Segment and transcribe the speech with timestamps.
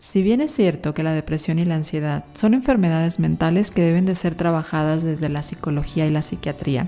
[0.00, 4.06] Si bien es cierto que la depresión y la ansiedad son enfermedades mentales que deben
[4.06, 6.86] de ser trabajadas desde la psicología y la psiquiatría,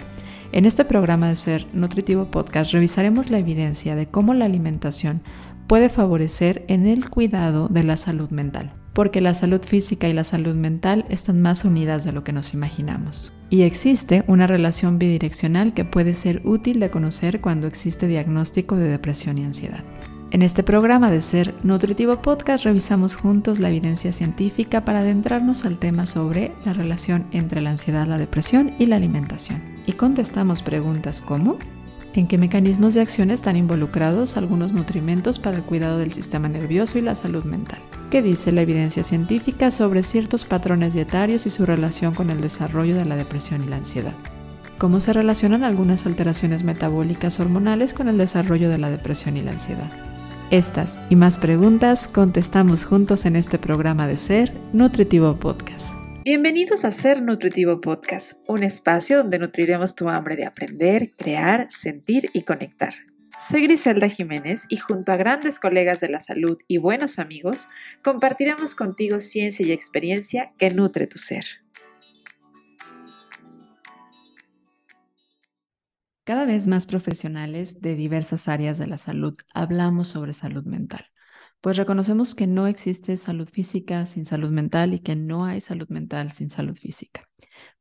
[0.53, 5.21] en este programa de Ser Nutritivo Podcast revisaremos la evidencia de cómo la alimentación
[5.67, 10.25] puede favorecer en el cuidado de la salud mental, porque la salud física y la
[10.25, 13.31] salud mental están más unidas de lo que nos imaginamos.
[13.51, 18.89] Y existe una relación bidireccional que puede ser útil de conocer cuando existe diagnóstico de
[18.89, 19.85] depresión y ansiedad.
[20.33, 25.77] En este programa de Ser Nutritivo Podcast revisamos juntos la evidencia científica para adentrarnos al
[25.77, 29.63] tema sobre la relación entre la ansiedad, la depresión y la alimentación.
[29.85, 31.59] Y contestamos preguntas como
[32.15, 36.97] ¿En qué mecanismos de acción están involucrados algunos nutrimentos para el cuidado del sistema nervioso
[36.97, 37.81] y la salud mental?
[38.11, 42.97] ¿Qué dice la evidencia científica sobre ciertos patrones dietarios y su relación con el desarrollo
[42.97, 44.15] de la depresión y la ansiedad?
[44.79, 49.51] ¿Cómo se relacionan algunas alteraciones metabólicas hormonales con el desarrollo de la depresión y la
[49.51, 49.91] ansiedad?
[50.53, 55.95] Estas y más preguntas contestamos juntos en este programa de Ser Nutritivo Podcast.
[56.27, 62.29] Bienvenidos a Ser Nutritivo Podcast, un espacio donde nutriremos tu hambre de aprender, crear, sentir
[62.35, 62.93] y conectar.
[63.39, 67.69] Soy Griselda Jiménez y junto a grandes colegas de la salud y buenos amigos,
[68.05, 71.47] compartiremos contigo ciencia y experiencia que nutre tu ser.
[76.25, 81.07] Cada vez más profesionales de diversas áreas de la salud hablamos sobre salud mental,
[81.61, 85.89] pues reconocemos que no existe salud física sin salud mental y que no hay salud
[85.89, 87.29] mental sin salud física.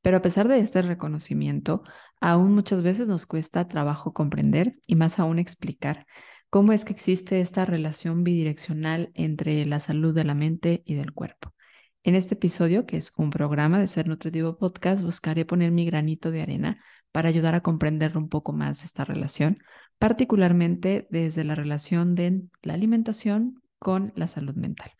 [0.02, 1.84] Pero a pesar de este reconocimiento,
[2.20, 6.08] aún muchas veces nos cuesta trabajo comprender y más aún explicar
[6.50, 11.14] cómo es que existe esta relación bidireccional entre la salud de la mente y del
[11.14, 11.54] cuerpo.
[12.04, 16.32] En este episodio, que es un programa de Ser Nutritivo Podcast, buscaré poner mi granito
[16.32, 19.60] de arena para ayudar a comprender un poco más esta relación,
[20.00, 24.92] particularmente desde la relación de la alimentación con la salud mental.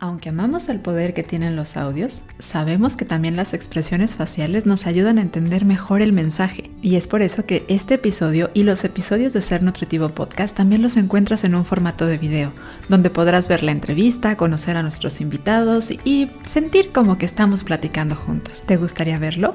[0.00, 4.86] Aunque amamos el poder que tienen los audios, sabemos que también las expresiones faciales nos
[4.86, 6.70] ayudan a entender mejor el mensaje.
[6.82, 10.82] Y es por eso que este episodio y los episodios de Ser Nutritivo Podcast también
[10.82, 12.52] los encuentras en un formato de video,
[12.88, 18.14] donde podrás ver la entrevista, conocer a nuestros invitados y sentir como que estamos platicando
[18.14, 18.62] juntos.
[18.62, 19.54] ¿Te gustaría verlo?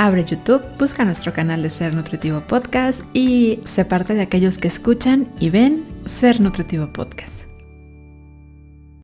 [0.00, 4.68] Abre YouTube, busca nuestro canal de Ser Nutritivo Podcast y se parte de aquellos que
[4.68, 7.42] escuchan y ven Ser Nutritivo Podcast.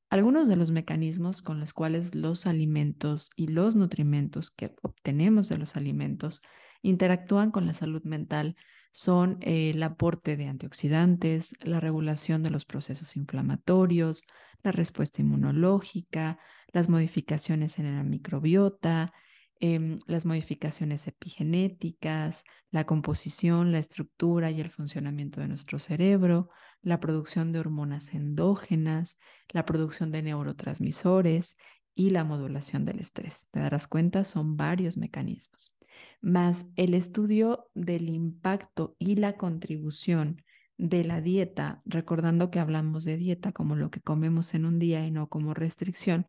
[0.08, 5.58] Algunos de los mecanismos con los cuales los alimentos y los nutrimentos que obtenemos de
[5.58, 6.42] los alimentos
[6.80, 8.54] interactúan con la salud mental
[8.92, 14.22] son eh, el aporte de antioxidantes, la regulación de los procesos inflamatorios,
[14.62, 16.38] la respuesta inmunológica,
[16.72, 19.12] las modificaciones en la microbiota,
[19.60, 26.50] Em, las modificaciones epigenéticas, la composición, la estructura y el funcionamiento de nuestro cerebro,
[26.82, 29.16] la producción de hormonas endógenas,
[29.50, 31.56] la producción de neurotransmisores
[31.94, 33.46] y la modulación del estrés.
[33.52, 35.74] Te darás cuenta, son varios mecanismos.
[36.20, 40.42] Más el estudio del impacto y la contribución
[40.76, 45.06] de la dieta, recordando que hablamos de dieta como lo que comemos en un día
[45.06, 46.26] y no como restricción,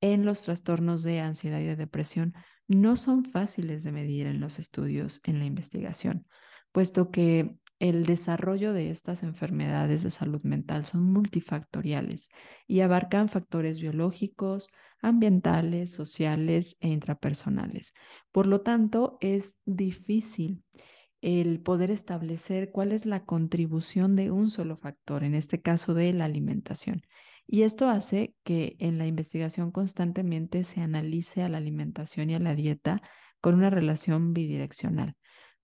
[0.00, 2.34] en los trastornos de ansiedad y de depresión
[2.68, 6.26] no son fáciles de medir en los estudios, en la investigación,
[6.72, 12.30] puesto que el desarrollo de estas enfermedades de salud mental son multifactoriales
[12.66, 14.68] y abarcan factores biológicos,
[15.02, 17.92] ambientales, sociales e intrapersonales.
[18.32, 20.64] Por lo tanto, es difícil
[21.20, 26.12] el poder establecer cuál es la contribución de un solo factor, en este caso de
[26.12, 27.02] la alimentación.
[27.46, 32.40] Y esto hace que en la investigación constantemente se analice a la alimentación y a
[32.40, 33.00] la dieta
[33.40, 35.14] con una relación bidireccional,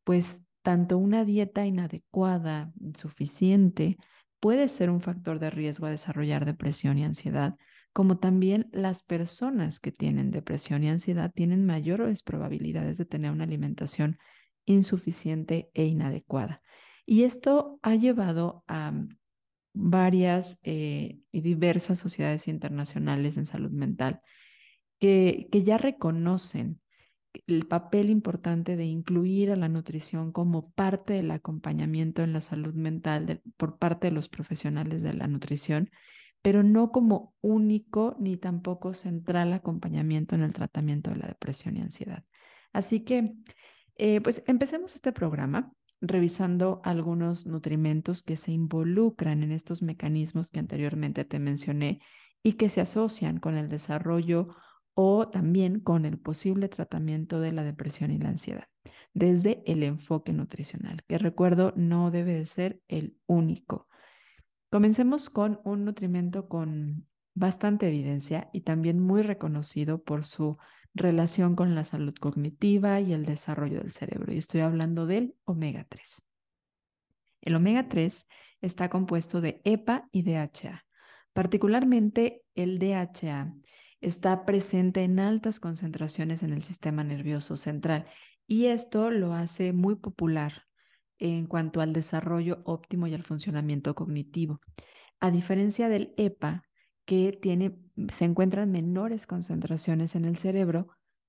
[0.05, 3.97] pues tanto una dieta inadecuada, insuficiente,
[4.39, 7.57] puede ser un factor de riesgo a desarrollar depresión y ansiedad,
[7.93, 13.45] como también las personas que tienen depresión y ansiedad tienen mayores probabilidades de tener una
[13.45, 14.19] alimentación
[14.65, 16.61] insuficiente e inadecuada.
[17.05, 18.93] Y esto ha llevado a
[19.73, 24.19] varias eh, y diversas sociedades internacionales en salud mental
[24.99, 26.81] que, que ya reconocen
[27.47, 32.75] el papel importante de incluir a la nutrición como parte del acompañamiento en la salud
[32.75, 35.91] mental por parte de los profesionales de la nutrición,
[36.43, 41.81] pero no como único ni tampoco central acompañamiento en el tratamiento de la depresión y
[41.81, 42.25] ansiedad.
[42.73, 43.35] Así que,
[43.97, 50.59] eh, pues empecemos este programa revisando algunos nutrimentos que se involucran en estos mecanismos que
[50.59, 52.01] anteriormente te mencioné
[52.43, 54.49] y que se asocian con el desarrollo
[54.95, 58.67] o también con el posible tratamiento de la depresión y la ansiedad,
[59.15, 63.87] desde el enfoque nutricional, que recuerdo no debe de ser el único.
[64.71, 70.59] Comencemos con un nutrimento con bastante evidencia y también muy reconocido por su
[70.95, 74.33] relación con la salud cognitiva y el desarrollo del cerebro.
[74.33, 76.23] Y estoy hablando del omega 3.
[77.41, 78.29] El omega 3
[78.61, 80.85] está compuesto de EPA y DHA.
[81.33, 83.55] Particularmente el DHA
[84.01, 88.07] está presente en altas concentraciones en el sistema nervioso central
[88.47, 90.65] y esto lo hace muy popular
[91.19, 94.61] en cuanto al desarrollo óptimo y al funcionamiento cognitivo.
[95.21, 96.65] A diferencia del EPA,
[97.05, 97.77] que tiene,
[98.11, 100.89] se encuentran menores concentraciones en el cerebro,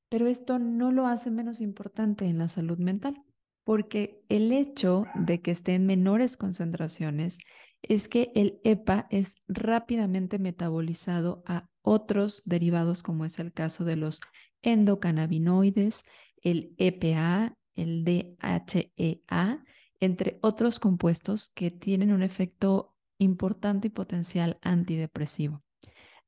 [0.09, 3.21] pero esto no lo hace menos importante en la salud mental,
[3.63, 7.37] porque el hecho de que esté en menores concentraciones
[7.81, 13.95] es que el EPA es rápidamente metabolizado a otros derivados, como es el caso de
[13.95, 14.21] los
[14.61, 16.03] endocannabinoides,
[16.41, 19.63] el EPA, el DHEA,
[19.99, 22.92] entre otros compuestos que tienen un efecto
[23.23, 25.63] importante y potencial antidepresivo.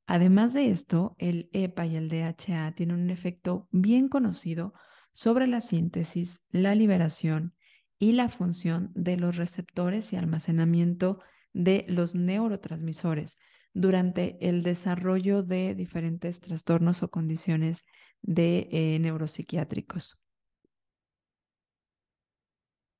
[0.06, 4.72] Además de esto, el EPA y el DHA tienen un efecto bien conocido
[5.12, 7.54] sobre la síntesis, la liberación
[7.98, 11.20] y la función de los receptores y almacenamiento
[11.52, 13.38] de los neurotransmisores
[13.72, 17.82] durante el desarrollo de diferentes trastornos o condiciones
[18.22, 20.25] de eh, neuropsiquiátricos.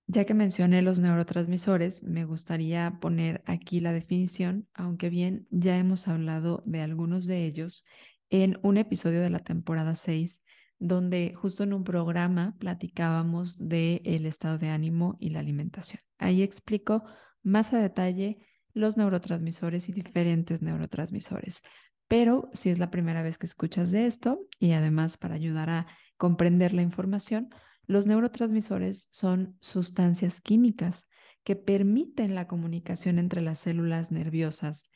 [0.08, 6.06] Ya que mencioné los neurotransmisores, me gustaría poner aquí la definición, aunque bien ya hemos
[6.06, 7.84] hablado de algunos de ellos
[8.30, 10.42] en un episodio de la temporada 6,
[10.78, 16.00] donde justo en un programa platicábamos del el estado de ánimo y la alimentación.
[16.18, 17.02] Ahí explico
[17.42, 18.38] más a detalle
[18.74, 21.62] los neurotransmisores y diferentes neurotransmisores.
[22.06, 25.86] Pero si es la primera vez que escuchas de esto y además para ayudar a
[26.16, 27.50] comprender la información,
[27.86, 31.06] los neurotransmisores son sustancias químicas
[31.44, 34.90] que permiten la comunicación entre las células nerviosas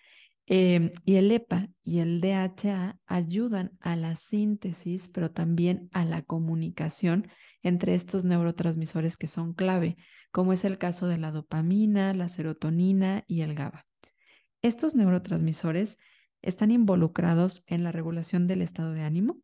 [0.46, 6.22] em, y el EPA y el DHA ayudan a la síntesis, pero también a la
[6.22, 7.28] comunicación
[7.62, 9.96] entre estos neurotransmisores que son clave,
[10.32, 13.86] como es el caso de la dopamina, la serotonina y el GABA.
[14.62, 15.98] Estos neurotransmisores
[16.42, 19.38] están involucrados en la regulación del estado de ánimo,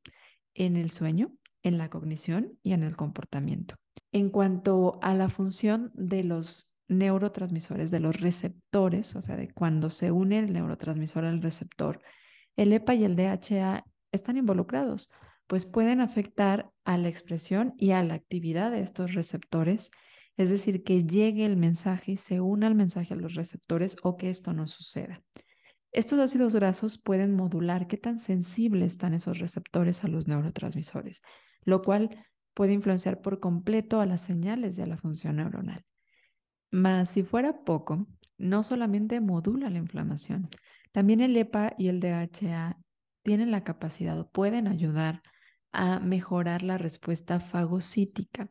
[0.55, 1.33] en el sueño,
[1.67, 3.75] en la cognición y en el comportamiento.
[4.13, 9.91] En cuanto a la función de los neurotransmisores, de los receptores, o sea, de cuando
[9.91, 12.01] se une el neurotransmisor al receptor,
[12.55, 15.11] el EPA y el DHA están involucrados,
[15.49, 19.91] pues pueden afectar a la expresión y a la actividad de estos receptores,
[20.37, 24.17] es decir, que llegue el mensaje y se una el mensaje a los receptores o
[24.17, 25.21] que esto no suceda.
[25.91, 31.23] Estos ácidos grasos pueden modular qué tan sensibles están esos receptores a los neurotransmisores,
[31.67, 32.09] lo cual
[32.55, 35.85] puede influenciar por completo a las señales de la función neuronal.
[36.71, 38.07] Mas si fuera poco,
[38.39, 40.49] no solamente modula la inflamación,
[40.93, 42.79] también el EPA y el DHA
[43.23, 45.23] tienen la capacidad o pueden ayudar
[45.73, 48.51] a mejorar la respuesta fagocítica,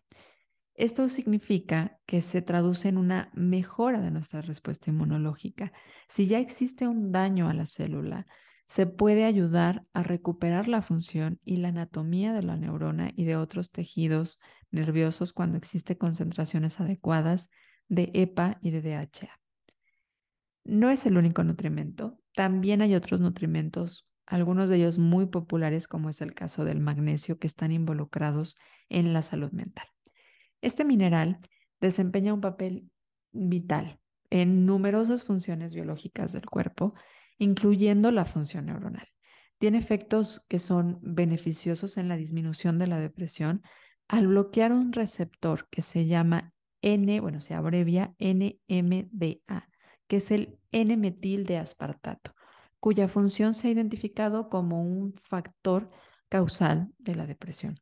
[0.76, 5.72] esto significa que se traduce en una mejora de nuestra respuesta inmunológica.
[6.10, 8.28] Si ya existe un daño a la célula,
[8.66, 13.38] se puede ayudar a recuperar la función y la anatomía de la neurona y de
[13.38, 14.40] otros tejidos
[14.72, 17.50] nerviosos cuando existen concentraciones adecuadas
[17.88, 19.40] de EPA y de DHA.
[20.64, 26.10] No es el único nutrimento, también hay otros nutrimentos, algunos de ellos muy populares como
[26.10, 28.58] es el caso del magnesio, que están involucrados
[28.89, 29.86] en la salud mental.
[30.62, 31.39] Este mineral
[31.80, 32.89] desempeña un papel
[33.32, 34.00] vital
[34.32, 36.96] en numerosas funciones biológicas del cuerpo,
[37.38, 39.08] incluyendo la función neuronal.
[39.58, 43.62] Tiene efectos que son beneficiosos en la disminución de la depresión
[44.08, 46.51] al bloquear un receptor que se llama
[46.82, 49.70] N, bueno, se abrevia NMDA,
[50.08, 52.36] que es el N-metil de aspartato,
[52.80, 55.88] cuya función se ha identificado como un factor
[56.30, 57.80] causal de la depresión.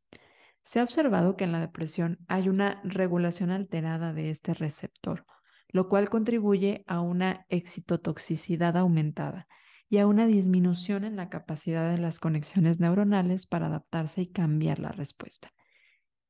[0.62, 5.26] Se ha observado que en la depresión hay una regulación alterada de este receptor,
[5.74, 9.48] lo cual contribuye a una excitotoxicidad aumentada
[9.90, 14.78] y a una disminución en la capacidad de las conexiones neuronales para adaptarse y cambiar
[14.78, 15.50] la respuesta.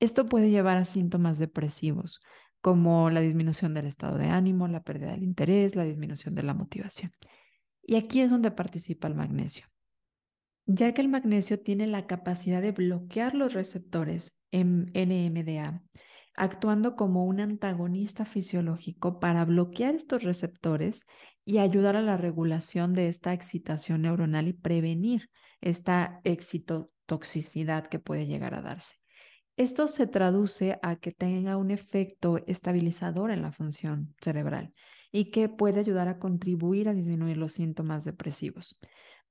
[0.00, 2.20] Esto puede llevar a síntomas depresivos,
[2.60, 6.54] como la disminución del estado de ánimo, la pérdida del interés, la disminución de la
[6.54, 7.12] motivación.
[7.82, 9.66] Y aquí es donde participa el magnesio
[10.66, 15.82] ya que el magnesio tiene la capacidad de bloquear los receptores en NMDA,
[16.34, 21.06] actuando como un antagonista fisiológico para bloquear estos receptores
[21.44, 28.26] y ayudar a la regulación de esta excitación neuronal y prevenir esta excitotoxicidad que puede
[28.26, 28.96] llegar a darse.
[29.56, 34.72] Esto se traduce a que tenga un efecto estabilizador en la función cerebral
[35.12, 38.80] y que puede ayudar a contribuir a disminuir los síntomas depresivos.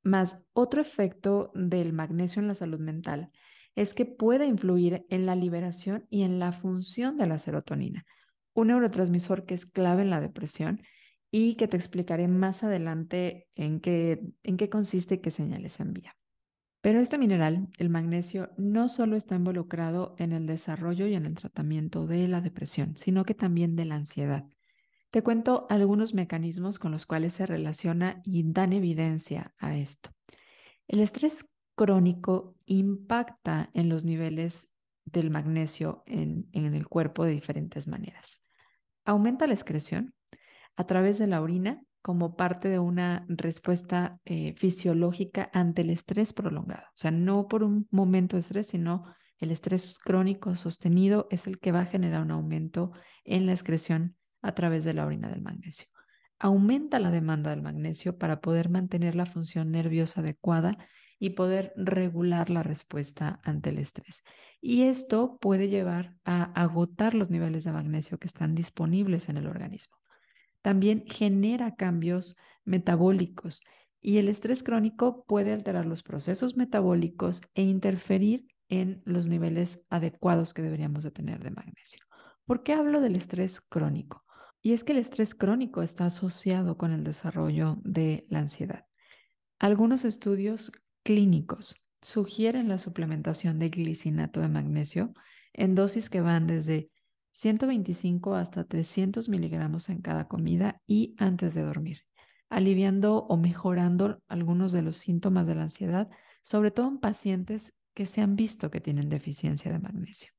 [0.01, 3.31] Más otro efecto del magnesio en la salud mental
[3.75, 8.05] es que puede influir en la liberación y en la función de la serotonina,
[8.53, 10.81] un neurotransmisor que es clave en la depresión
[11.31, 16.15] y que te explicaré más adelante en qué, en qué consiste y qué señales envía.
[16.81, 21.33] Pero este mineral, el magnesio, no solo está involucrado en el desarrollo y en el
[21.33, 24.45] tratamiento de la depresión, sino que también de la ansiedad.
[25.09, 30.09] Te cuento algunos mecanismos con los cuales se relaciona y dan evidencia a esto.
[30.87, 34.69] El estrés crónico impacta en los niveles
[35.05, 38.47] del magnesio en, en el cuerpo de diferentes maneras.
[39.05, 40.13] Aumenta la excreción
[40.75, 46.33] a través de la orina como parte de una respuesta eh, fisiológica ante el estrés
[46.33, 46.83] prolongado.
[46.89, 49.05] O sea, no por un momento de estrés, sino
[49.39, 52.91] el estrés crónico sostenido es el que va a generar un aumento
[53.23, 55.87] en la excreción a través de la orina del magnesio.
[56.39, 60.77] Aumenta la demanda del magnesio para poder mantener la función nerviosa adecuada
[61.20, 64.24] y poder regular la respuesta ante el estrés.
[64.62, 69.48] Y esto puede llevar a agotar los niveles de magnesio que están disponibles en el
[69.48, 69.98] organismo
[70.63, 73.62] también genera cambios metabólicos
[74.01, 80.53] y el estrés crónico puede alterar los procesos metabólicos e interferir en los niveles adecuados
[80.53, 82.03] que deberíamos de tener de magnesio.
[82.46, 84.25] ¿Por qué hablo del estrés crónico?
[84.62, 88.86] Y es que el estrés crónico está asociado con el desarrollo de la ansiedad.
[89.60, 90.72] Algunos estudios
[91.03, 95.13] clínicos sugieren la suplementación de glicinato de magnesio
[95.53, 96.88] en dosis que van desde
[97.31, 102.01] 125 hasta 300 miligramos en cada comida y antes de dormir,
[102.50, 106.10] aliviando o mejorando algunos de los síntomas de la ansiedad,
[106.43, 110.31] sobre todo en pacientes que se han visto que tienen deficiencia de magnesio.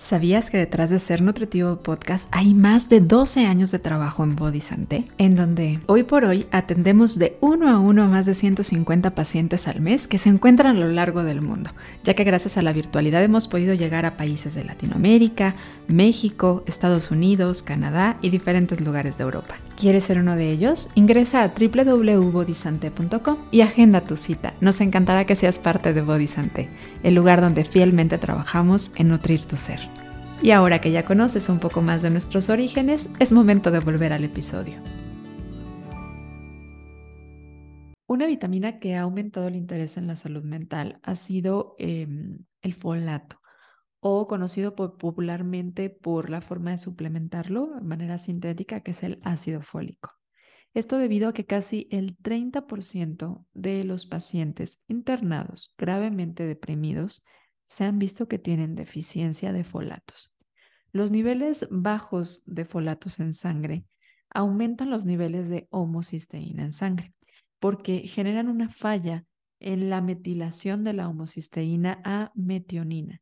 [0.00, 4.34] ¿Sabías que detrás de Ser Nutritivo Podcast hay más de 12 años de trabajo en
[4.34, 5.04] Body Santé?
[5.18, 9.68] En donde hoy por hoy atendemos de uno a uno a más de 150 pacientes
[9.68, 11.70] al mes que se encuentran a lo largo del mundo,
[12.02, 15.54] ya que gracias a la virtualidad hemos podido llegar a países de Latinoamérica,
[15.86, 19.54] México, Estados Unidos, Canadá y diferentes lugares de Europa.
[19.76, 20.88] ¿Quieres ser uno de ellos?
[20.94, 24.54] Ingresa a www.bodysante.com y agenda tu cita.
[24.60, 26.70] Nos encantará que seas parte de Bodysante,
[27.02, 29.89] el lugar donde fielmente trabajamos en nutrir tu ser.
[30.42, 34.14] Y ahora que ya conoces un poco más de nuestros orígenes, es momento de volver
[34.14, 34.76] al episodio.
[38.06, 42.72] Una vitamina que ha aumentado el interés en la salud mental ha sido em, el
[42.72, 43.40] folato
[44.00, 49.60] o conocido popularmente por la forma de suplementarlo de manera sintética, que es el ácido
[49.60, 50.12] fólico.
[50.72, 57.22] Esto debido a que casi el 30% de los pacientes internados gravemente deprimidos
[57.70, 60.29] se han visto que tienen deficiencia de folatos.
[60.92, 63.84] Los niveles bajos de folatos en sangre
[64.28, 67.14] aumentan los niveles de homocisteína en sangre
[67.60, 69.24] porque generan una falla
[69.60, 73.20] en la metilación de la homocisteína a metionina.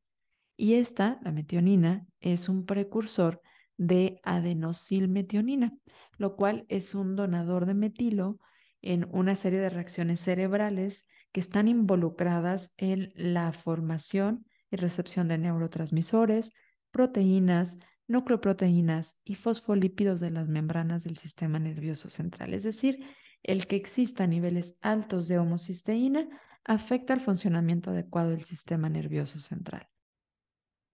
[0.57, 3.43] Y esta, la metionina, es un precursor
[3.77, 5.77] de adenosilmetionina,
[6.17, 8.39] lo cual es un donador de metilo
[8.81, 15.39] en una serie de reacciones cerebrales que están involucradas en la formación y recepción de
[15.39, 16.53] neurotransmisores,
[16.90, 22.54] proteínas, nucleoproteínas y fosfolípidos de las membranas del sistema nervioso central.
[22.54, 23.04] Es decir,
[23.42, 26.28] el que exista niveles altos de homocisteína
[26.64, 29.88] afecta el funcionamiento adecuado del sistema nervioso central.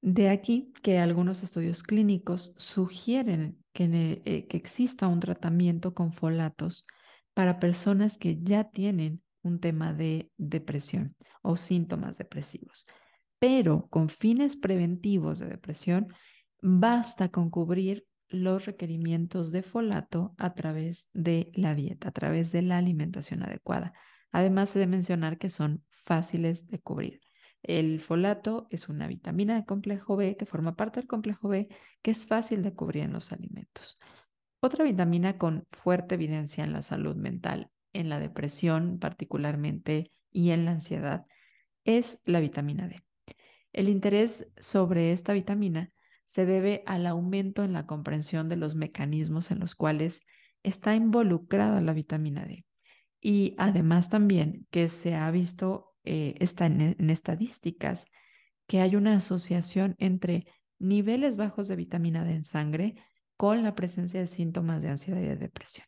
[0.00, 6.86] De aquí que algunos estudios clínicos sugieren que, eh, que, exista un tratamiento con folatos
[7.32, 12.86] para personas que ya tienen un tema de depresión o síntomas depresivos.
[13.46, 16.08] Pero con fines preventivos de depresión,
[16.62, 22.62] basta con cubrir los requerimientos de folato a través de la dieta, a través de
[22.62, 23.92] la alimentación adecuada.
[24.32, 27.20] Además de mencionar que son fáciles de cubrir.
[27.62, 31.68] El folato es una vitamina de complejo B que forma parte del complejo B
[32.00, 33.98] que es fácil de cubrir en los alimentos.
[34.60, 40.64] Otra vitamina con fuerte evidencia en la salud mental, en la depresión particularmente y en
[40.64, 41.26] la ansiedad,
[41.84, 43.04] es la vitamina D.
[43.74, 45.90] El interés sobre esta vitamina
[46.24, 50.22] se debe al aumento en la comprensión de los mecanismos en los cuales
[50.62, 52.64] está involucrada la vitamina D.
[53.20, 58.06] Y además también que se ha visto eh, está en, en estadísticas
[58.68, 60.46] que hay una asociación entre
[60.78, 62.94] niveles bajos de vitamina D en sangre
[63.36, 65.86] con la presencia de síntomas de ansiedad y de depresión.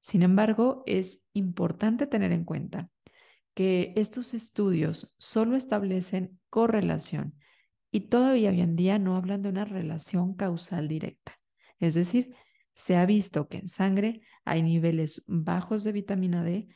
[0.00, 2.90] Sin embargo, es importante tener en cuenta
[3.54, 7.34] que estos estudios solo establecen correlación
[7.90, 11.36] y todavía hoy en día no hablan de una relación causal directa.
[11.80, 12.32] Es decir,
[12.74, 16.68] se ha visto que en sangre hay niveles bajos de vitamina D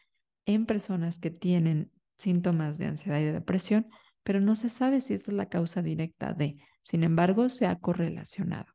[0.47, 3.87] en personas que tienen síntomas de ansiedad y de depresión,
[4.25, 6.57] pero no se sabe si esta es la causa directa de.
[6.83, 8.73] Sin embargo, se ha correlacionado.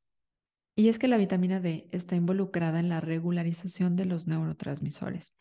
[0.74, 5.34] Y es que la vitamina D está involucrada en la regularización de los neurotransmisores,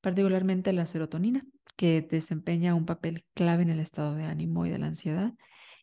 [0.00, 4.78] particularmente la serotonina, que desempeña un papel clave en el estado de ánimo y de
[4.78, 5.34] la ansiedad,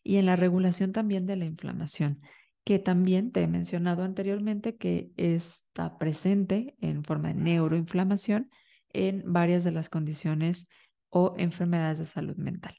[0.02, 2.20] y en la regulación también de la inflamación,
[2.64, 8.50] que también te he mencionado anteriormente que está presente en forma de neuroinflamación
[8.92, 10.68] en varias de las condiciones
[11.10, 12.76] o enfermedades de salud mental.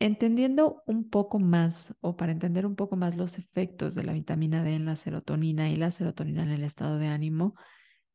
[0.00, 4.62] Entendiendo un poco más o para entender un poco más los efectos de la vitamina
[4.62, 7.54] D en la serotonina y la serotonina en el estado de ánimo,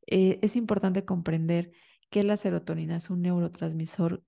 [0.06, 1.72] eh, es importante comprender
[2.14, 4.22] que la serotonina es un neurotransmisor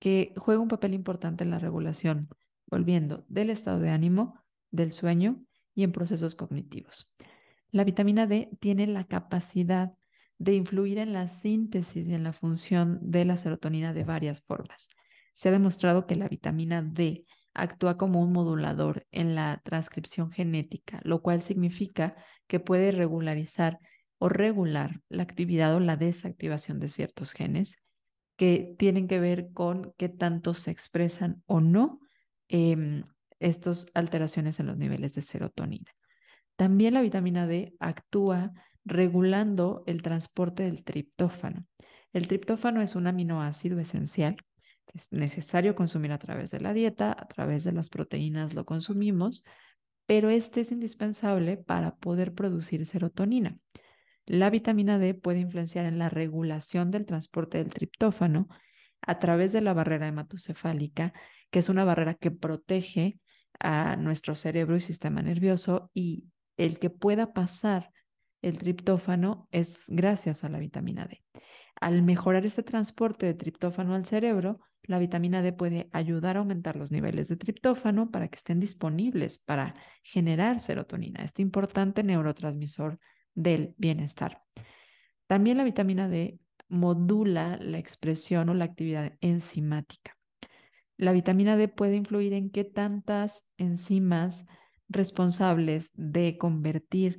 [0.00, 2.28] que juega un papel importante en la regulación,
[2.66, 5.40] volviendo del estado de ánimo, del sueño
[5.72, 7.14] y en procesos cognitivos.
[7.70, 9.92] La vitamina D tiene la capacidad
[10.38, 14.88] de influir en la síntesis y en la función de la serotonina de varias formas.
[15.32, 21.00] Se ha demostrado que la vitamina D actúa como un modulador en la transcripción genética,
[21.04, 22.16] lo cual significa
[22.48, 23.78] que puede regularizar
[24.18, 27.76] o regular la actividad o la desactivación de ciertos genes
[28.36, 32.00] que tienen que ver con qué tanto se expresan o no
[32.48, 33.04] em,
[33.38, 35.90] estas alteraciones en los niveles de serotonina.
[36.56, 38.52] También la vitamina D actúa
[38.84, 41.66] regulando el transporte del triptófano.
[42.12, 44.36] El triptófano es un aminoácido esencial
[44.96, 49.44] es necesario consumir a través de la dieta, a través de las proteínas lo consumimos,
[50.06, 53.58] pero este es indispensable para poder producir serotonina.
[54.26, 58.48] La vitamina D puede influenciar en la regulación del transporte del triptófano
[59.00, 61.12] a través de la barrera hematocefálica,
[61.50, 63.20] que es una barrera que protege
[63.60, 66.24] a nuestro cerebro y sistema nervioso y
[66.56, 67.90] el que pueda pasar
[68.42, 71.22] el triptófano es gracias a la vitamina D.
[71.80, 76.76] Al mejorar este transporte de triptófano al cerebro, la vitamina D puede ayudar a aumentar
[76.76, 82.98] los niveles de triptófano para que estén disponibles para generar serotonina, este importante neurotransmisor
[83.36, 84.42] del bienestar.
[85.28, 90.16] También la vitamina D modula la expresión o la actividad enzimática.
[90.96, 94.44] La vitamina D puede influir en qué tantas enzimas
[94.88, 97.18] responsables de convertir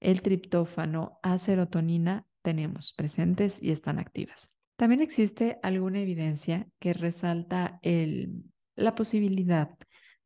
[0.00, 4.50] el triptófano a serotonina tenemos presentes y están activas.
[4.76, 7.78] También existe alguna evidencia que resalta
[8.74, 9.70] la posibilidad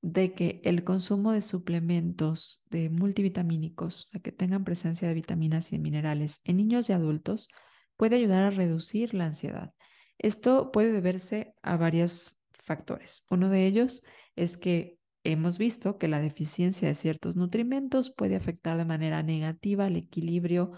[0.02, 6.40] de que el consumo de suplementos de multivitamínicos, que tengan presencia de vitaminas y minerales
[6.44, 7.48] en niños y adultos,
[7.96, 9.72] puede ayudar a reducir la ansiedad.
[10.18, 13.24] Esto puede deberse a varios factores.
[13.30, 14.02] Uno de ellos
[14.34, 19.86] es que hemos visto que la deficiencia de ciertos nutrimentos puede afectar de manera negativa
[19.86, 20.72] al equilibrio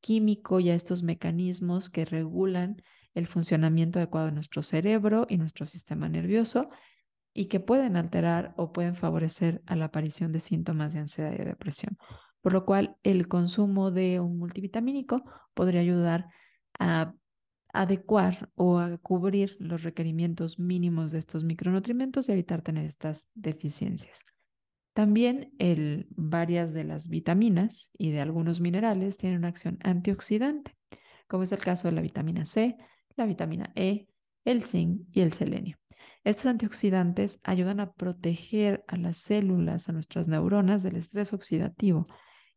[0.00, 2.82] químico y a estos mecanismos que regulan
[3.14, 6.70] el funcionamiento adecuado de nuestro cerebro y nuestro sistema nervioso
[7.34, 11.44] y que pueden alterar o pueden favorecer a la aparición de síntomas de ansiedad y
[11.44, 11.96] depresión.
[12.40, 15.22] Por lo cual, el consumo de un multivitamínico
[15.54, 16.26] podría ayudar
[16.78, 17.14] a
[17.72, 24.20] adecuar o a cubrir los requerimientos mínimos de estos micronutrientes y evitar tener estas deficiencias.
[24.92, 25.54] También
[26.10, 30.76] varias de las vitaminas y de algunos minerales tienen una acción antioxidante,
[31.28, 32.76] como es el caso de la vitamina C,
[33.16, 34.08] la vitamina E,
[34.44, 35.81] el zinc y el selenio.
[36.24, 42.04] Estos antioxidantes ayudan a proteger a las células, a nuestras neuronas del estrés oxidativo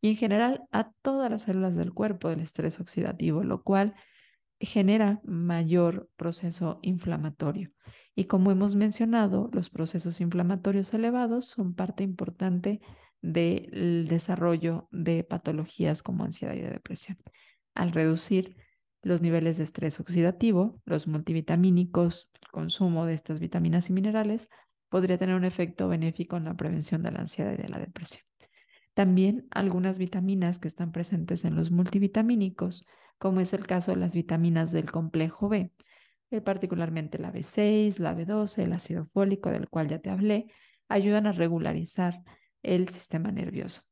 [0.01, 3.95] y en general a todas las células del cuerpo del estrés oxidativo, lo cual
[4.59, 7.71] genera mayor proceso inflamatorio.
[8.15, 12.81] Y como hemos mencionado, los procesos inflamatorios elevados son parte importante
[13.21, 17.17] del desarrollo de patologías como ansiedad y depresión.
[17.73, 18.55] Al reducir
[19.05, 24.49] los niveles de estrés oxidativo, los multivitamínicos, el consumo de estas vitaminas y minerales
[24.89, 28.23] podría tener un efecto benéfico en la prevención de la ansiedad y de la depresión.
[28.95, 32.87] También algunas vitaminas que están presentes en los multivitamínicos,
[33.19, 35.71] como es el caso de las vitaminas del complejo B,
[36.31, 40.47] eh, particularmente la B6, la B12, el ácido fólico del cual ya te hablé,
[40.89, 42.23] ayudan a regularizar
[42.63, 43.83] el sistema nervioso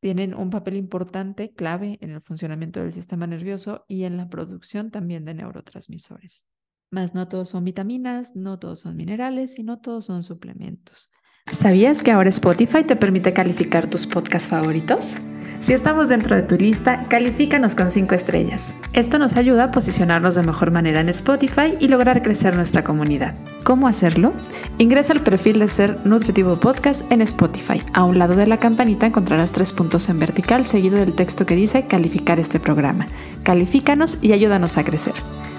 [0.00, 4.90] tienen un papel importante, clave en el funcionamiento del sistema nervioso y en la producción
[4.90, 6.46] también de neurotransmisores.
[6.90, 11.10] Mas no todos son vitaminas, no todos son minerales y no todos son suplementos.
[11.50, 15.16] ¿Sabías que ahora Spotify te permite calificar tus podcasts favoritos?
[15.60, 18.78] Si estamos dentro de tu lista, califícanos con 5 estrellas.
[18.92, 23.34] Esto nos ayuda a posicionarnos de mejor manera en Spotify y lograr crecer nuestra comunidad.
[23.64, 24.32] ¿Cómo hacerlo?
[24.78, 27.80] Ingresa al perfil de Ser Nutritivo Podcast en Spotify.
[27.94, 31.56] A un lado de la campanita encontrarás tres puntos en vertical seguido del texto que
[31.56, 33.06] dice calificar este programa.
[33.42, 35.14] Califícanos y ayúdanos a crecer.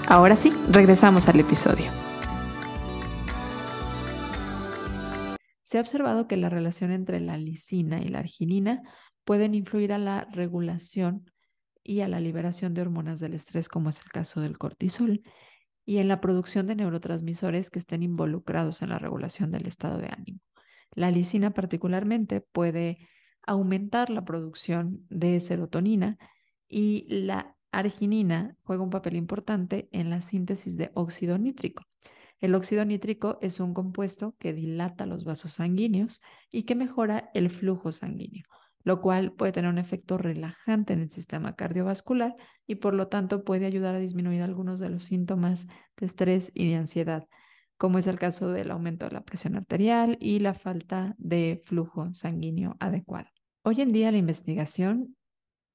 [0.07, 1.85] Ahora sí, regresamos al episodio.
[5.63, 8.83] Se ha observado que la relación entre la lisina y la arginina
[9.27, 11.29] pueden influir a la regulación
[11.83, 15.19] y a la liberación de hormonas del estrés, como es el caso del cortisol,
[15.85, 20.07] y en la producción de neurotransmisores que estén involucrados en la regulación del estado de
[20.07, 20.39] ánimo.
[20.95, 22.99] La lisina particularmente puede
[23.45, 26.17] aumentar la producción de serotonina
[26.69, 31.83] y la arginina juega un papel importante en la síntesis de óxido nítrico.
[32.39, 37.49] El óxido nítrico es un compuesto que dilata los vasos sanguíneos y que mejora el
[37.49, 38.45] flujo sanguíneo,
[38.87, 43.43] lo cual puede tener un efecto relajante en el sistema cardiovascular y por lo tanto
[43.43, 47.27] puede ayudar a disminuir algunos de los síntomas de estrés y de ansiedad,
[47.75, 52.13] como es el caso del aumento de la presión arterial y la falta de flujo
[52.13, 53.27] sanguíneo adecuado.
[53.61, 55.17] Hoy en día la investigación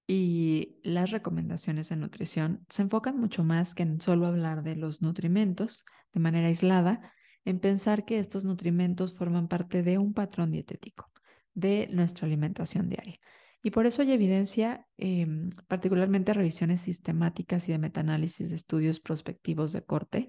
[0.07, 5.03] y las recomendaciones en nutrición se enfocan mucho más que en solo hablar de los
[5.03, 7.13] nutrimentos de manera aislada,
[7.45, 11.12] en pensar que estos nutrimentos forman parte de un patrón dietético,
[11.55, 13.19] de nuestra alimentación diaria.
[13.63, 19.73] Y por eso hay evidencia, em, particularmente revisiones sistemáticas y de metaanálisis de estudios prospectivos
[19.73, 20.29] de corte,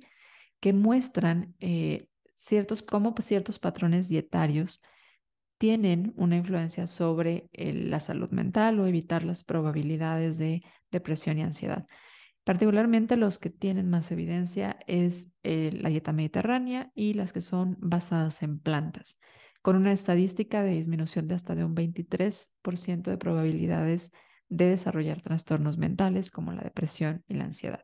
[0.59, 4.81] que muestran eh, ciertos, cómo ciertos patrones dietarios
[5.57, 11.85] tienen una influencia sobre la salud mental o evitar las probabilidades de depresión y ansiedad.
[12.43, 17.77] Particularmente los que tienen más evidencia es eh, la dieta mediterránea y las que son
[17.79, 19.15] basadas en plantas,
[19.63, 24.11] con una estadística de disminución de hasta de un 23% de probabilidades
[24.49, 27.83] de desarrollar trastornos mentales como la depresión y la ansiedad.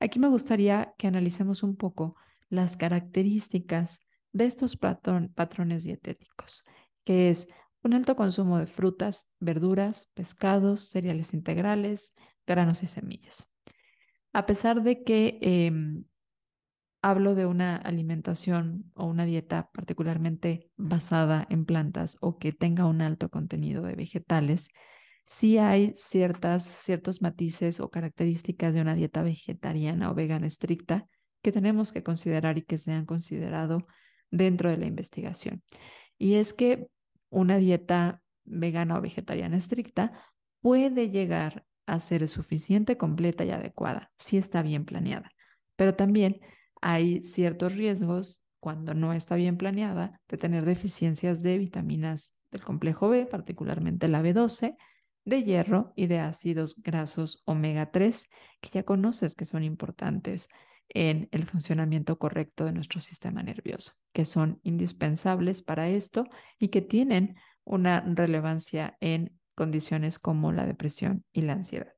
[0.00, 2.16] Aquí me gustaría que analicemos un poco
[2.48, 4.00] las características
[4.32, 6.64] de estos patrones dietéticos
[7.04, 7.48] que es
[7.82, 12.12] un alto consumo de frutas, verduras, pescados, cereales integrales,
[12.46, 13.50] granos y semillas.
[14.32, 16.04] A pesar de que em,
[17.02, 23.02] hablo de una alimentación o una dieta particularmente basada en plantas o que tenga un
[23.02, 24.68] alto contenido de vegetales,
[25.24, 31.08] sí hay ciertas, ciertos matices o características de una dieta vegetariana o vegana estricta
[31.42, 33.86] que tenemos que considerar y que se han considerado
[34.30, 35.62] dentro de la investigación.
[36.18, 36.86] Y es que
[37.30, 40.12] una dieta vegana o vegetariana estricta
[40.60, 45.32] puede llegar a ser suficiente, completa y adecuada si está bien planeada.
[45.74, 46.40] Pero también
[46.82, 53.08] hay ciertos riesgos cuando no está bien planeada de tener deficiencias de vitaminas del complejo
[53.08, 54.76] B, particularmente la B12,
[55.24, 58.26] de hierro y de ácidos grasos omega 3,
[58.60, 60.48] que ya conoces que son importantes
[60.88, 66.26] en el funcionamiento correcto de nuestro sistema nervioso, que son indispensables para esto
[66.58, 71.92] y que tienen una relevancia en condiciones como la depresión y la ansiedad.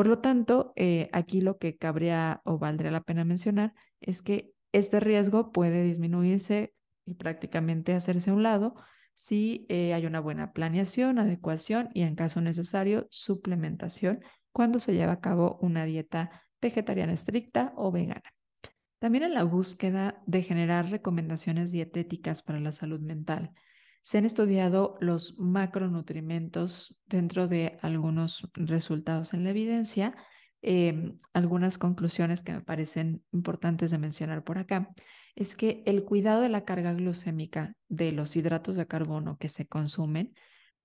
[0.00, 4.54] Por lo tanto, eh, aquí lo que cabría o valdría la pena mencionar es que
[4.72, 6.72] este riesgo puede disminuirse
[7.04, 8.76] y prácticamente hacerse a un lado
[9.12, 14.20] si eh, hay una buena planeación, adecuación y en caso necesario suplementación
[14.52, 18.32] cuando se lleva a cabo una dieta vegetariana estricta o vegana.
[19.00, 23.52] También en la búsqueda de generar recomendaciones dietéticas para la salud mental,
[24.02, 30.14] se han estudiado los macronutrimentos dentro de algunos resultados en la evidencia.
[30.62, 34.90] Em, algunas conclusiones que me parecen importantes de mencionar por acá
[35.34, 39.66] es que el cuidado de la carga glucémica de los hidratos de carbono que se
[39.66, 40.34] consumen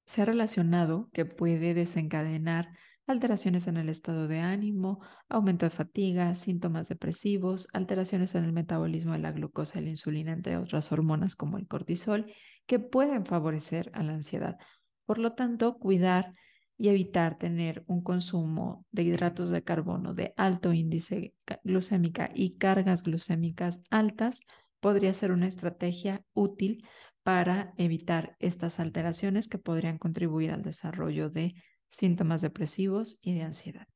[0.05, 2.69] se ha relacionado que puede desencadenar
[3.07, 4.99] alteraciones en el estado de ánimo,
[5.29, 10.31] aumento de fatiga, síntomas depresivos, alteraciones en el metabolismo de la glucosa y la insulina,
[10.31, 12.25] entre otras hormonas como el cortisol,
[12.65, 14.57] que pueden favorecer a la ansiedad.
[15.05, 16.33] Por lo tanto, cuidar
[16.77, 23.03] y evitar tener un consumo de hidratos de carbono de alto índice glucémica y cargas
[23.03, 24.41] glucémicas altas
[24.81, 26.85] podría ser una estrategia útil
[27.23, 31.55] para evitar estas alteraciones que podrían contribuir al desarrollo de
[31.87, 33.87] síntomas depresivos y de ansiedad.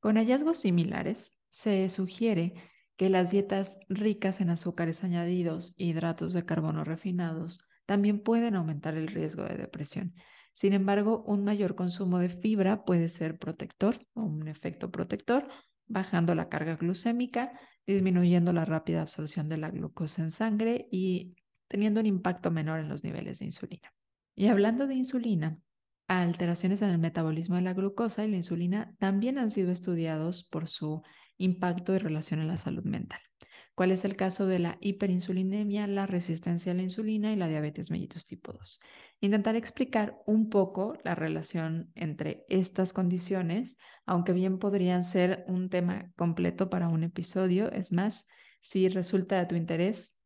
[0.00, 2.54] Con hallazgos similares, se sugiere
[2.96, 8.98] que las dietas ricas en azúcares añadidos e hidratos de carbono refinados también pueden aumentar
[8.98, 10.12] el riesgo de depresión.
[10.52, 15.48] Sin embargo, un mayor consumo de fibra puede ser protector o un efecto protector,
[15.86, 21.34] bajando la carga glucémica, disminuyendo la rápida absorción de la glucosa en sangre y
[21.66, 23.90] teniendo un impacto menor en los niveles de insulina.
[24.36, 25.58] Y hablando de insulina,
[26.08, 30.68] alteraciones en el metabolismo de la glucosa y la insulina también han sido estudiados por
[30.68, 31.00] su
[31.38, 33.20] impacto y relación en la salud mental.
[33.78, 37.92] Cuál es el caso de la hiperinsulinemia, la resistencia a la insulina y la diabetes
[37.92, 38.80] mellitus tipo 2.
[39.20, 46.10] Intentar explicar un poco la relación entre estas condiciones, aunque bien podrían ser un tema
[46.16, 47.70] completo para un episodio.
[47.70, 48.26] Es más,
[48.60, 50.18] si resulta de tu interés,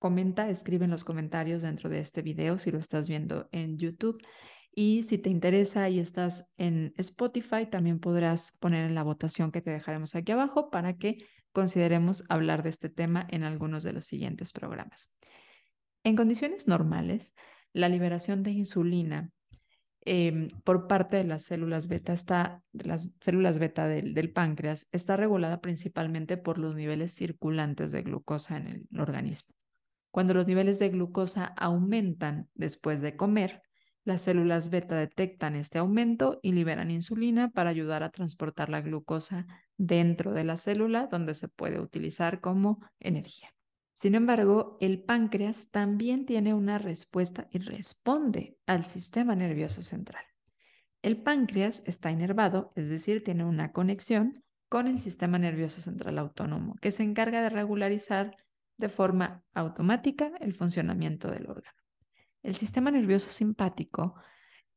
[0.00, 4.20] comenta, escribe en los comentarios dentro de este video si lo estás viendo en YouTube.
[4.74, 9.60] Y si te interesa y estás en Spotify, también podrás poner en la votación que
[9.60, 11.18] te dejaremos aquí abajo para que
[11.54, 15.10] consideremos hablar de este tema en algunos de los siguientes programas.
[16.02, 17.32] En condiciones normales,
[17.72, 19.30] la liberación de insulina
[20.02, 25.16] em, por parte de las células beta de las células beta del, del, páncreas está
[25.16, 29.54] regulada principalmente por los niveles circulantes de glucosa en el organismo.
[30.10, 33.62] Cuando los niveles de glucosa aumentan después de comer,
[34.04, 39.46] las células beta detectan este aumento y liberan insulina para ayudar a transportar la glucosa
[39.76, 43.54] dentro de la célula donde se puede utilizar como energía.
[43.92, 50.24] Sin embargo, el páncreas también tiene una respuesta y responde al sistema nervioso central.
[51.00, 56.74] El páncreas está inervado, es decir, tiene una conexión con el sistema nervioso central autónomo,
[56.80, 58.36] que se encarga de regularizar
[58.78, 61.76] de forma automática el funcionamiento del órgano.
[62.42, 64.14] El sistema nervioso simpático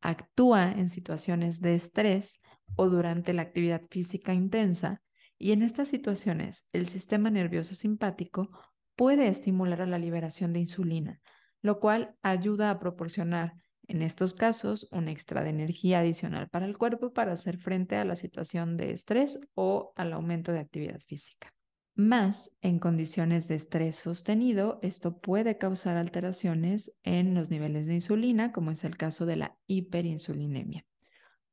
[0.02, 2.40] actúa en situaciones de estrés
[2.76, 5.02] o durante la actividad física intensa
[5.38, 8.50] y en estas situaciones el sistema nervioso simpático
[8.96, 11.22] puede estimular a la liberación de insulina,
[11.62, 13.54] lo cual ayuda a proporcionar
[13.88, 18.06] en estos casos un extra de energía adicional para el cuerpo para hacer frente a
[18.06, 21.54] la situación de estrés o al aumento de actividad física.
[21.96, 28.52] Más en condiciones de estrés sostenido, esto puede causar alteraciones en los niveles de insulina,
[28.52, 30.86] como es el caso de la hiperinsulinemia.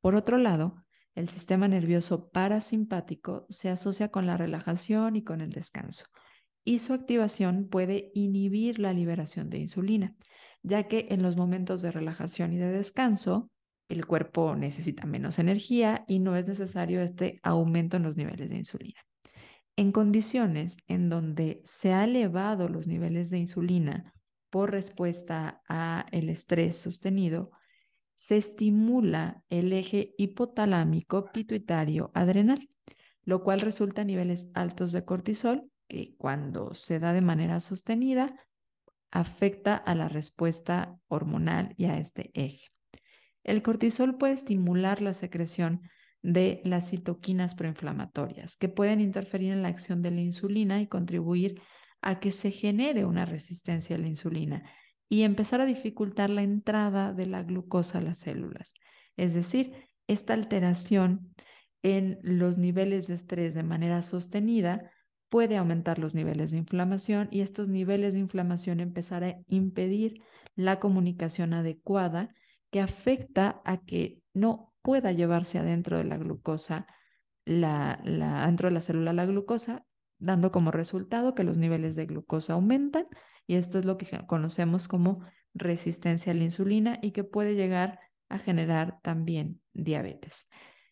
[0.01, 0.84] Por otro lado,
[1.15, 6.05] el sistema nervioso parasimpático se asocia con la relajación y con el descanso,
[6.63, 10.15] y su activación puede inhibir la liberación de insulina,
[10.61, 13.49] ya que en los momentos de relajación y de descanso,
[13.87, 18.57] el cuerpo necesita menos energía y no es necesario este aumento en los niveles de
[18.57, 18.99] insulina.
[19.77, 24.13] En condiciones en donde se ha elevado los niveles de insulina
[24.49, 27.51] por respuesta a el estrés sostenido,
[28.15, 32.69] se estimula el eje hipotalámico pituitario adrenal,
[33.23, 38.35] lo cual resulta en niveles altos de cortisol que cuando se da de manera sostenida
[39.11, 42.67] afecta a la respuesta hormonal y a este eje.
[43.43, 45.81] El cortisol puede estimular la secreción
[46.21, 51.61] de las citoquinas proinflamatorias, que pueden interferir en la acción de la insulina y contribuir
[52.01, 54.63] a que se genere una resistencia a la insulina
[55.09, 58.73] y empezar a dificultar la entrada de la glucosa a las células.
[59.17, 59.73] Es decir,
[60.07, 61.33] esta alteración
[61.83, 64.91] en los niveles de estrés de manera sostenida
[65.29, 70.21] puede aumentar los niveles de inflamación y estos niveles de inflamación empezar a impedir
[70.55, 72.33] la comunicación adecuada
[72.71, 76.87] que afecta a que no pueda llevarse adentro de la glucosa,
[77.45, 79.85] la, la, dentro de la célula la glucosa,
[80.17, 83.07] dando como resultado que los niveles de glucosa aumentan
[83.47, 85.21] y esto es lo que conocemos como
[85.53, 90.47] resistencia a la insulina y que puede llegar a generar también diabetes.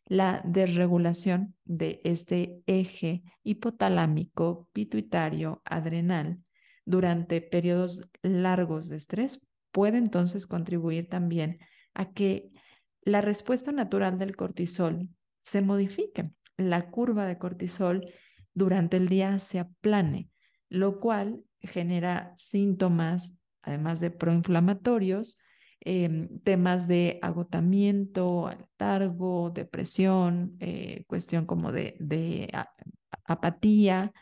[0.05, 6.39] La desregulación de este eje hipotalámico, pituitario, adrenal
[6.85, 11.59] durante periodos largos de estrés puede entonces contribuir también
[11.93, 12.51] a que
[13.01, 15.09] la respuesta natural del cortisol
[15.41, 16.31] se modifique.
[16.57, 18.13] La curva de cortisol
[18.53, 20.29] durante el día se aplane,
[20.69, 25.37] lo cual genera síntomas, además de proinflamatorios,
[25.79, 32.49] em, temas de agotamiento, letargo, depresión, eh, cuestión como de,
[33.25, 34.13] apatía,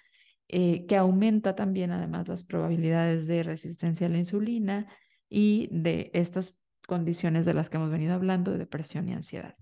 [0.47, 4.87] eh, que aumenta también además las probabilidades de resistencia a la insulina
[5.29, 9.55] y de estas condiciones de las que hemos venido hablando, de depresión y ansiedad.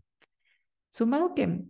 [0.89, 1.63] Sumado que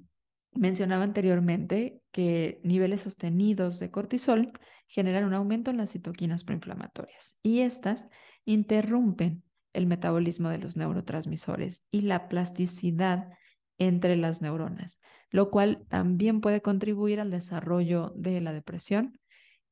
[0.53, 4.53] mencionaba anteriormente que niveles sostenidos de cortisol
[4.89, 8.09] generan un aumento en las citoquinas proinflamatorias y estas
[8.43, 13.29] interrumpen el metabolismo de los neurotransmisores y la plasticidad
[13.77, 14.99] entre las neuronas,
[15.29, 19.17] lo cual también puede contribuir al desarrollo de la depresión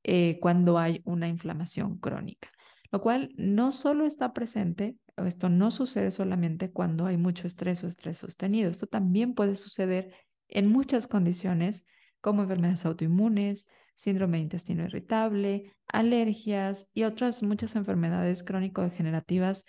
[0.03, 2.49] eh, cuando hay una inflamación crónica,
[2.91, 7.87] lo cual no solo está presente esto no sucede solamente cuando hay mucho estrés o
[7.87, 8.69] estrés sostenido.
[8.69, 10.13] Esto también puede suceder
[10.47, 11.85] en muchas condiciones
[12.21, 13.67] como enfermedades autoinmunes,
[13.97, 19.65] síndrome de intestino irritable, alergias y otras muchas enfermedades crónico-degenerativas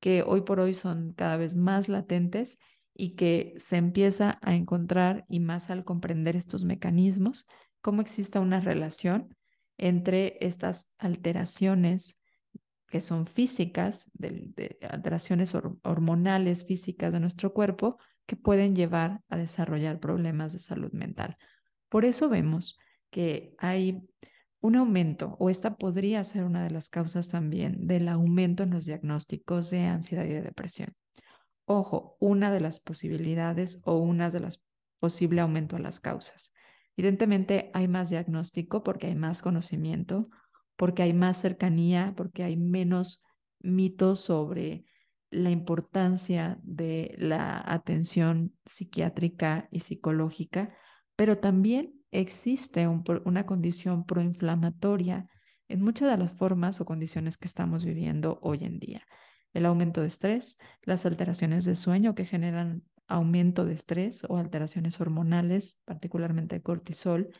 [0.00, 2.58] que hoy por hoy son cada vez más latentes
[2.94, 7.46] y que se empieza a encontrar y más al comprender estos mecanismos,
[7.80, 9.36] cómo existe una relación
[9.76, 12.18] entre estas alteraciones
[12.88, 19.98] que son físicas, de, alteraciones hormonales físicas de nuestro cuerpo, que pueden llevar a desarrollar
[19.98, 21.36] problemas de salud mental.
[21.88, 22.78] Por eso vemos
[23.14, 24.02] que hay
[24.60, 28.86] un aumento, o esta podría ser una de las causas también del aumento en los
[28.86, 30.88] diagnósticos de ansiedad y de depresión.
[31.64, 34.64] Ojo, una de las posibilidades o una de las
[34.98, 36.52] posible aumento a las causas.
[36.96, 40.24] Evidentemente hay más diagnóstico porque hay más conocimiento,
[40.74, 43.22] porque hay más cercanía, porque hay menos
[43.60, 44.86] mitos sobre
[45.30, 50.74] la importancia de la atención psiquiátrica y psicológica,
[51.14, 55.28] pero también existe una condición proinflamatoria
[55.68, 59.02] en muchas de las formas o condiciones que estamos viviendo hoy en día.
[59.52, 65.00] El aumento de estrés, las alteraciones de sueño que generan aumento de estrés o alteraciones
[65.00, 67.30] hormonales, particularmente cortisol,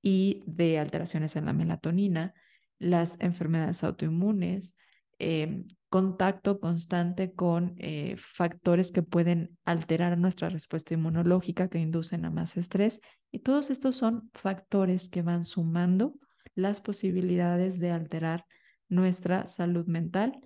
[0.00, 2.34] y de alteraciones en la melatonina,
[2.78, 4.76] las enfermedades autoinmunes,
[5.24, 12.30] Em, contacto constante con eh, factores que pueden alterar nuestra respuesta inmunológica, que inducen a
[12.30, 13.00] más estrés.
[13.30, 16.16] Y todos estos son factores que van sumando
[16.56, 18.46] las posibilidades de alterar
[18.88, 20.40] nuestra salud mental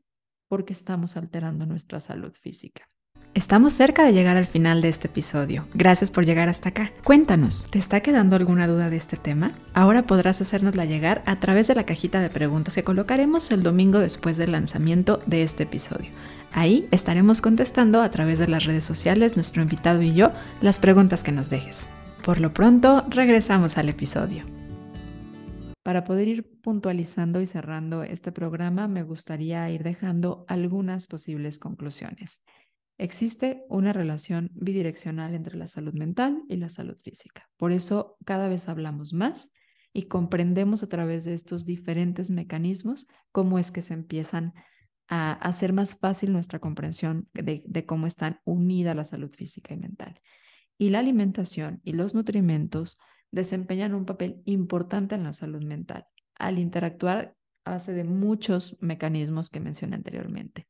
[0.47, 2.87] porque estamos alterando nuestra salud física.
[3.37, 5.67] Estamos cerca de llegar al final de este episodio.
[5.75, 6.91] Gracias por llegar hasta acá.
[7.05, 9.53] Cuéntanos, ¿te está quedando alguna duda de este tema?
[9.75, 13.99] Ahora podrás hacérnosla llegar a través de la cajita de preguntas que colocaremos el domingo
[13.99, 16.09] después del lanzamiento de este episodio.
[16.53, 21.23] Ahí estaremos contestando a través de las redes sociales, nuestro invitado y yo, las preguntas
[21.23, 21.89] que nos dejes.
[22.25, 24.45] Por lo pronto, regresamos al episodio.
[25.83, 32.41] Para poder ir puntualizando y cerrando este programa, me gustaría ir dejando algunas posibles conclusiones.
[32.99, 37.49] Existe una relación bidireccional entre la salud mental y la salud física.
[37.59, 39.53] Por eso cada vez hablamos más
[39.93, 44.55] y comprendemos a través de estos diferentes mecanismos cómo es que se empiezan
[45.09, 50.21] a hacer más fácil nuestra comprensión de, cómo están unidas la salud física y mental.
[50.79, 52.99] Y la alimentación y los nutrimentos
[53.31, 59.51] desempeñan un papel importante en la salud mental al interactuar a base de muchos mecanismos
[59.51, 60.67] que mencioné anteriormente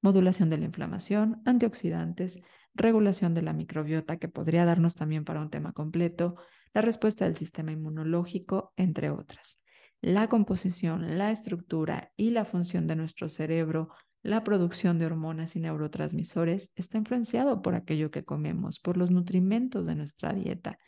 [0.00, 2.40] modulación de la inflamación, antioxidantes,
[2.74, 6.36] regulación de la microbiota, que podría darnos también para un tema completo,
[6.72, 9.60] la respuesta del sistema inmunológico, entre otras.
[10.00, 13.90] La composición, la estructura y la función de nuestro cerebro,
[14.22, 19.86] la producción de hormonas y neurotransmisores está influenciado por aquello que comemos, por los nutrimentos
[19.86, 20.78] de nuestra dieta.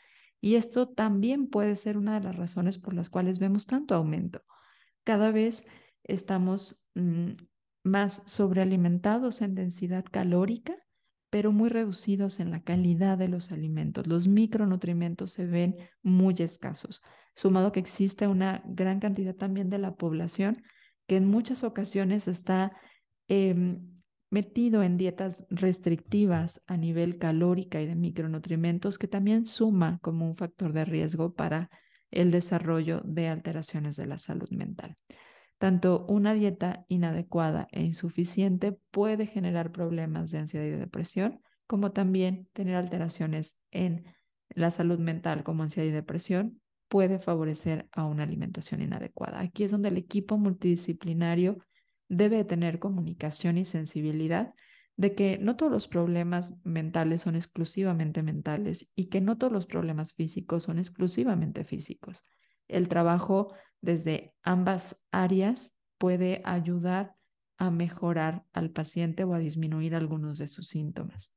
[0.40, 4.42] Y esto también puede ser una de las razones por las cuales vemos tanto aumento.
[5.05, 5.64] Cada vez
[6.05, 7.33] estamos mm,
[7.83, 10.77] más sobrealimentados en densidad calórica,
[11.31, 14.07] pero muy reducidos en la calidad de los alimentos.
[14.07, 17.01] Los micronutrientes se ven muy escasos,
[17.35, 20.62] sumado que existe una gran cantidad también de la población
[21.07, 22.73] que en muchas ocasiones está
[23.29, 23.92] em,
[24.31, 30.37] metido en dietas restrictivas a nivel calórica y de micronutrientes, que también suma como un
[30.37, 31.71] factor de riesgo para
[32.11, 34.97] el desarrollo de alteraciones de la salud mental.
[35.62, 42.48] Tanto una dieta inadecuada e insuficiente puede generar problemas de ansiedad y depresión, como también
[42.53, 44.05] tener alteraciones en
[44.57, 49.38] la salud mental como ansiedad y depresión puede favorecer a una alimentación inadecuada.
[49.38, 51.59] Aquí es donde el equipo multidisciplinario
[52.09, 54.55] debe tener comunicación y sensibilidad
[54.96, 59.66] de que no todos los problemas mentales son exclusivamente mentales y que no todos los
[59.66, 62.25] problemas físicos son exclusivamente físicos.
[62.68, 67.14] El trabajo desde ambas áreas puede ayudar
[67.59, 71.37] a mejorar al paciente o a disminuir algunos de sus síntomas.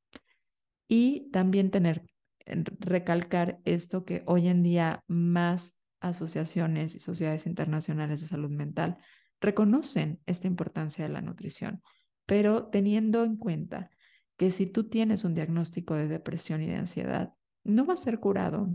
[0.88, 2.04] Y también tener,
[2.46, 8.98] recalcar esto que hoy en día más asociaciones y sociedades internacionales de salud mental
[9.42, 11.82] reconocen esta importancia de la nutrición,
[12.26, 13.90] pero teniendo en cuenta
[14.38, 17.34] que si tú tienes un diagnóstico de depresión y de ansiedad,
[17.64, 18.70] no va a ser curado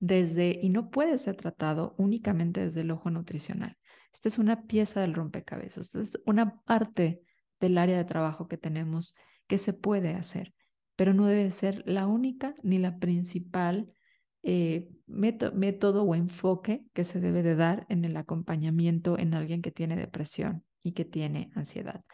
[0.00, 3.76] desde y no puede ser tratado únicamente desde el ojo nutricional.
[4.12, 7.22] Esta es una pieza del rompecabezas, esta es una parte
[7.60, 10.54] del área de trabajo que tenemos que se puede hacer,
[10.96, 13.92] pero no debe ser la única ni la principal
[14.42, 19.70] eh, método o enfoque que se debe de dar en el acompañamiento en alguien que
[19.70, 22.04] tiene depresión y que tiene ansiedad.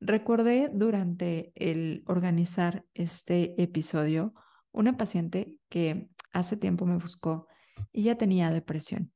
[0.00, 4.34] Recordé durante el organizar este episodio
[4.70, 7.46] una paciente que hace tiempo me buscó
[7.92, 9.12] y ya tenía depresión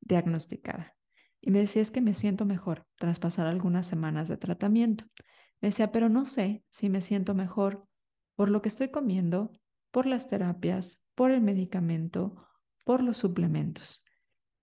[0.00, 0.96] diagnosticada.
[1.40, 5.04] Y me decía, es que me siento mejor tras pasar algunas semanas de tratamiento.
[5.60, 7.86] Me decía, pero no sé si me siento mejor
[8.36, 9.52] por lo que estoy comiendo,
[9.90, 12.34] por las terapias, por el medicamento,
[12.84, 14.04] por los suplementos.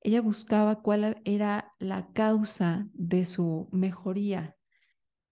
[0.02, 4.56] ella buscaba cuál era la causa de su mejoría.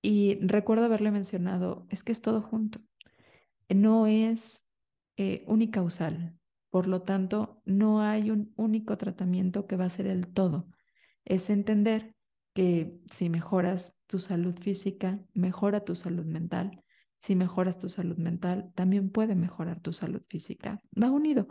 [0.02, 2.80] Y recuerdo haberle mencionado, es que es todo junto.
[3.70, 4.66] No es
[5.16, 6.38] eh, unicausal.
[6.70, 10.68] Por lo tanto, no hay un único tratamiento que va a ser el todo.
[11.26, 12.16] Es entender
[12.54, 16.84] que si mejoras tu salud física, mejora tu salud mental.
[17.18, 20.82] Si mejoras tu salud mental, también puede mejorar tu salud física.
[21.02, 21.48] Va unido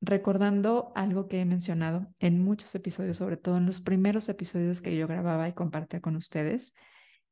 [0.00, 4.96] recordando algo que he mencionado en muchos episodios, sobre todo en los primeros episodios que
[4.96, 6.74] yo grababa y compartía con ustedes,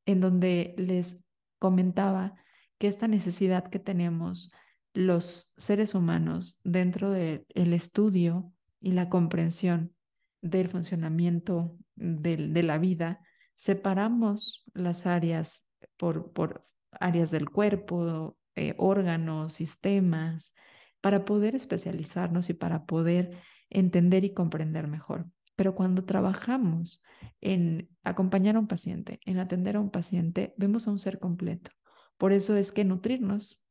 [0.05, 2.35] en donde les comentaba
[2.77, 4.51] que esta necesidad que tenemos
[4.99, 9.93] los seres humanos dentro del estudio y la comprensión
[10.41, 13.21] del funcionamiento de, la vida,
[13.55, 15.65] separamos las áreas
[15.97, 20.53] por, por áreas del cuerpo, eh, órganos, sistemas,
[21.01, 23.37] para poder especializarnos y para poder
[23.69, 25.27] entender y comprender mejor.
[25.55, 27.03] Pero cuando trabajamos
[27.41, 31.71] en acompañar a un paciente, en atender a un paciente, vemos a un ser completo.
[32.17, 33.65] Por eso es que nutrirnos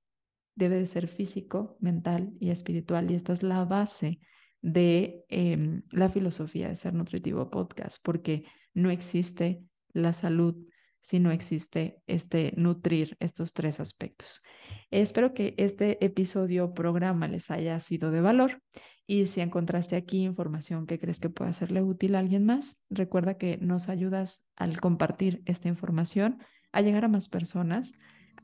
[0.59, 3.11] debe de ser físico, mental y espiritual.
[3.11, 4.20] Y esta es la base
[4.61, 8.44] de em, la filosofía de Ser Nutritivo Podcast, porque
[8.74, 10.56] no existe la salud
[11.00, 14.42] si no existe este nutrir estos tres aspectos.
[14.90, 18.61] Espero que este episodio programa les haya sido de valor
[19.06, 23.38] y si encontraste aquí información que crees que pueda serle útil a alguien más, recuerda
[23.38, 26.42] que nos ayudas al compartir esta información
[26.72, 27.94] a llegar a más personas,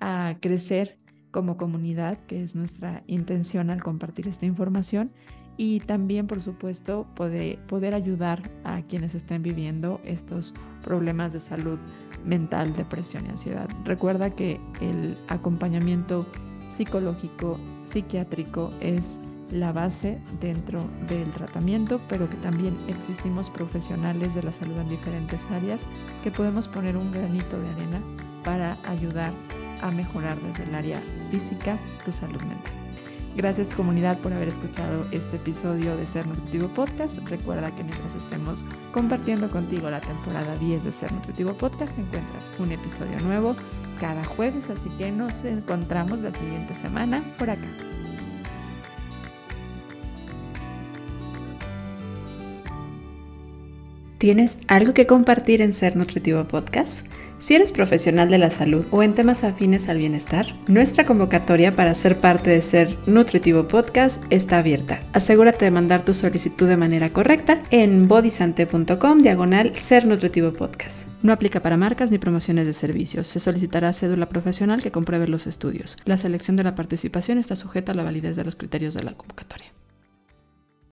[0.01, 0.99] a crecer
[1.35, 5.11] como comunidad, que es nuestra intención al compartir esta información
[5.57, 10.55] y también, por supuesto, poder, poder ayudar a quienes estén viviendo estos
[10.85, 11.81] problemas de salud
[12.25, 13.69] mental, depresión y ansiedad.
[13.85, 16.25] Recuerda que el acompañamiento
[16.69, 19.19] psicológico, psiquiátrico es
[19.51, 25.51] la base dentro del tratamiento, pero que también existimos profesionales de la salud en diferentes
[25.51, 25.85] áreas
[26.23, 28.01] que podemos poner un granito de arena
[28.45, 29.33] para ayudar
[29.85, 32.73] a mejorar desde el área física tu salud mental.
[33.37, 37.19] Gracias comunidad por haber escuchado este episodio de Ser Nutritivo Podcast.
[37.29, 42.71] Recuerda que mientras estemos compartiendo contigo la temporada 10 de Ser Nutritivo Podcast, encuentras un
[42.71, 43.57] episodio nuevo
[44.01, 47.84] cada jueves, así que nos encontramos la siguiente semana por acá.
[54.19, 57.05] ¿Tienes algo que compartir en Ser Nutritivo Podcast?
[57.39, 61.95] Si eres profesional de la salud o en temas afines al bienestar, nuestra convocatoria para
[61.95, 65.03] ser parte de Ser Nutritivo Podcast está abierta.
[65.13, 71.07] Asegúrate de mandar tu solicitud de manera correcta en bodysante.com diagonal Ser Nutritivo Podcast.
[71.23, 73.27] No aplica para marcas ni promociones de servicios.
[73.27, 75.99] Se solicitará cédula profesional que compruebe los estudios.
[76.05, 79.15] La selección de la participación está sujeta a la validez de los criterios de la
[79.15, 79.73] convocatoria.